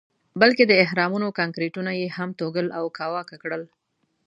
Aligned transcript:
بلکې 0.41 0.63
د 0.67 0.73
اهرامونو 0.83 1.27
کانکریټونه 1.39 1.91
یې 1.99 2.07
هم 2.17 2.29
توږل 2.39 2.67
او 2.77 2.85
کاواکه 2.97 3.35
کړل. 3.43 3.63